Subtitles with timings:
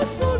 [0.00, 0.37] Jesús.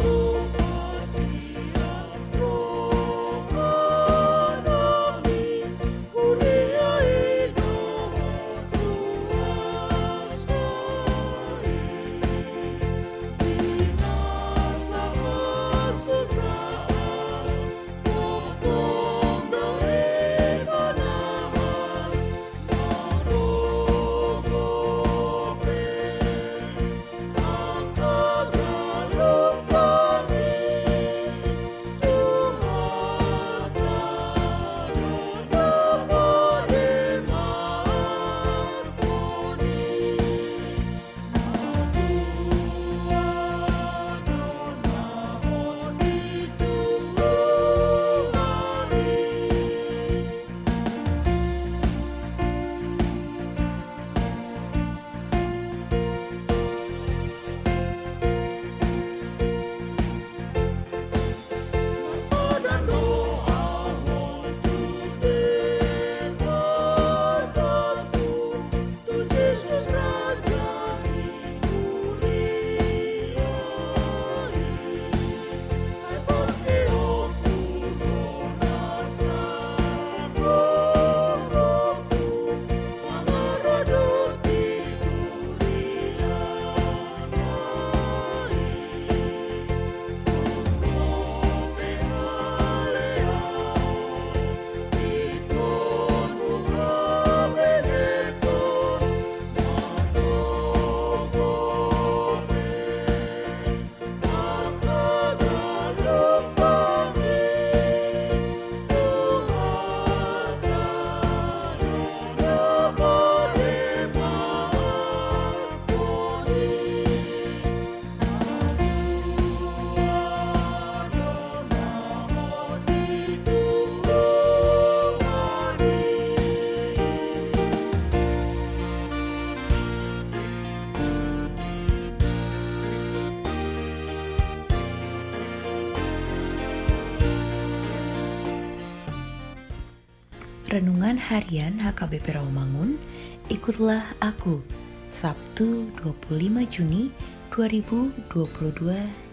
[140.69, 143.01] Renungan Harian HKBP Rawamangun,
[143.49, 144.61] ikutlah aku,
[145.09, 147.09] Sabtu 25 Juni
[147.57, 148.29] 2022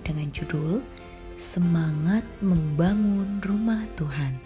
[0.08, 0.80] dengan judul
[1.36, 4.40] Semangat Membangun Rumah Tuhan.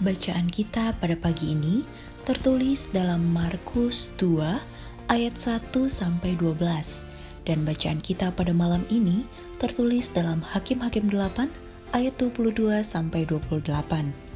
[0.00, 1.84] Bacaan kita pada pagi ini
[2.24, 9.28] tertulis dalam Markus 2 ayat 1 sampai 12 dan bacaan kita pada malam ini
[9.60, 14.31] tertulis dalam Hakim-hakim 8 ayat 22 sampai 28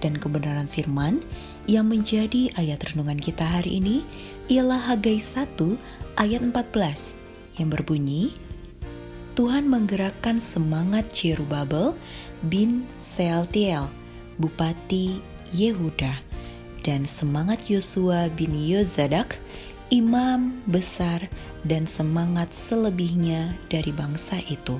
[0.00, 1.20] dan kebenaran firman
[1.68, 4.02] yang menjadi ayat renungan kita hari ini
[4.48, 5.54] ialah Hagai 1
[6.18, 8.34] ayat 14 yang berbunyi
[9.38, 11.96] Tuhan menggerakkan semangat Jerubabel
[12.44, 13.88] bin Sealtiel,
[14.36, 15.22] Bupati
[15.54, 16.20] Yehuda,
[16.84, 19.40] dan semangat Yosua bin Yozadak,
[19.88, 21.30] imam besar
[21.64, 24.76] dan semangat selebihnya dari bangsa itu.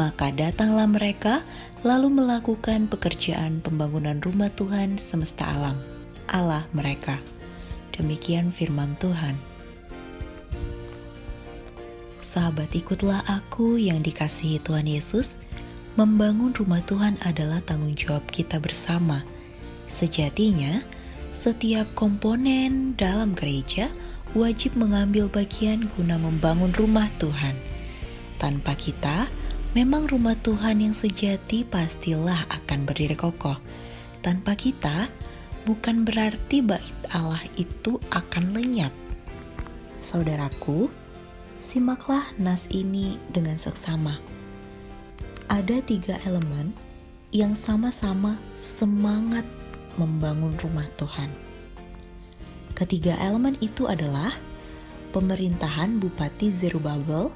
[0.00, 1.44] Maka datanglah mereka
[1.84, 5.76] lalu melakukan pekerjaan pembangunan rumah Tuhan semesta alam,
[6.24, 7.20] Allah mereka.
[7.92, 9.36] Demikian firman Tuhan.
[12.24, 15.36] Sahabat ikutlah aku yang dikasihi Tuhan Yesus,
[16.00, 19.20] membangun rumah Tuhan adalah tanggung jawab kita bersama.
[19.84, 20.80] Sejatinya,
[21.36, 23.92] setiap komponen dalam gereja
[24.32, 27.52] wajib mengambil bagian guna membangun rumah Tuhan.
[28.40, 29.28] Tanpa kita,
[29.70, 33.54] Memang rumah Tuhan yang sejati pastilah akan berdiri kokoh.
[34.18, 35.06] Tanpa kita,
[35.62, 38.90] bukan berarti bait Allah itu akan lenyap.
[40.02, 40.90] Saudaraku,
[41.62, 44.18] simaklah nas ini dengan seksama.
[45.46, 46.74] Ada tiga elemen
[47.30, 49.46] yang sama-sama semangat
[49.94, 51.30] membangun rumah Tuhan.
[52.74, 54.34] Ketiga elemen itu adalah
[55.14, 57.30] pemerintahan Bupati Zerubabel,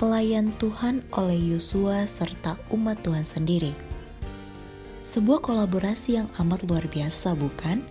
[0.00, 3.76] pelayan Tuhan oleh Yosua serta umat Tuhan sendiri.
[5.04, 7.84] Sebuah kolaborasi yang amat luar biasa, bukan?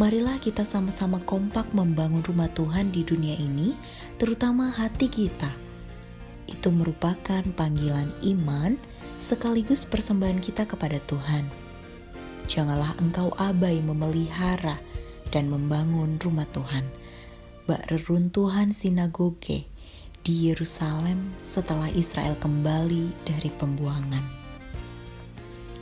[0.00, 3.76] Marilah kita sama-sama kompak membangun rumah Tuhan di dunia ini,
[4.16, 5.52] terutama hati kita.
[6.48, 8.80] Itu merupakan panggilan iman
[9.20, 11.44] sekaligus persembahan kita kepada Tuhan.
[12.48, 14.80] Janganlah engkau abai memelihara
[15.28, 16.88] dan membangun rumah Tuhan.
[17.68, 19.68] Bak reruntuhan sinagoge,
[20.24, 24.24] di Yerusalem setelah Israel kembali dari pembuangan.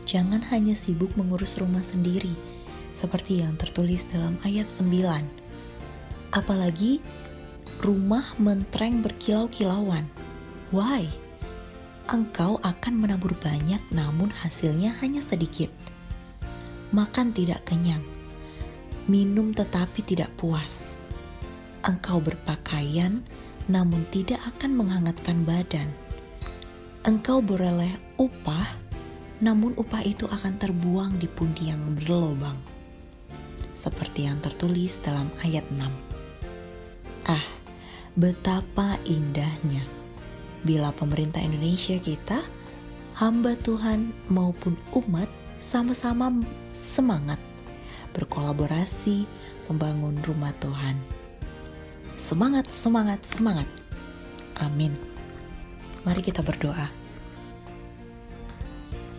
[0.02, 2.34] Jangan hanya sibuk mengurus rumah sendiri,
[2.98, 6.34] seperti yang tertulis dalam ayat 9.
[6.34, 6.98] Apalagi
[7.86, 10.10] rumah mentreng berkilau-kilauan.
[10.74, 11.06] Why?
[12.10, 15.70] Engkau akan menabur banyak namun hasilnya hanya sedikit.
[16.90, 18.02] Makan tidak kenyang,
[19.06, 20.98] minum tetapi tidak puas.
[21.86, 23.22] Engkau berpakaian
[23.66, 25.90] namun tidak akan menghangatkan badan.
[27.02, 28.78] Engkau beroleh upah,
[29.42, 32.58] namun upah itu akan terbuang di pundi yang berlobang.
[33.74, 35.90] Seperti yang tertulis dalam ayat 6.
[37.26, 37.42] Ah,
[38.14, 39.82] betapa indahnya
[40.62, 42.38] bila pemerintah Indonesia kita,
[43.18, 45.26] hamba Tuhan maupun umat
[45.58, 46.30] sama-sama
[46.70, 47.38] semangat
[48.14, 49.26] berkolaborasi
[49.66, 51.21] membangun rumah Tuhan.
[52.22, 53.66] Semangat, semangat, semangat.
[54.62, 54.94] Amin.
[56.06, 56.86] Mari kita berdoa.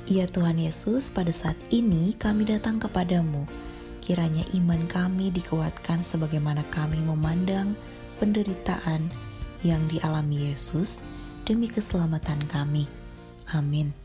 [0.07, 3.44] Ya Tuhan Yesus, pada saat ini kami datang kepadamu.
[4.00, 7.75] Kiranya iman kami dikuatkan sebagaimana kami memandang
[8.23, 9.11] penderitaan
[9.67, 11.03] yang dialami Yesus
[11.44, 12.88] demi keselamatan kami.
[13.51, 14.02] Amin.